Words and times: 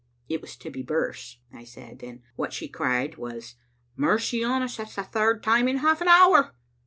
"'*It 0.27 0.41
was 0.41 0.55
Tibbie 0.55 0.81
Birse," 0.83 1.37
I 1.53 1.63
said, 1.63 2.01
"and 2.01 2.23
what 2.35 2.53
she 2.53 2.67
cried 2.67 3.17
was, 3.17 3.53
'Mercy 3.95 4.43
on 4.43 4.63
us, 4.63 4.77
that's 4.77 4.95
the 4.95 5.03
third 5.03 5.43
time 5.43 5.67
in 5.67 5.77
half 5.77 6.01
an 6.01 6.07
hour!' 6.07 6.55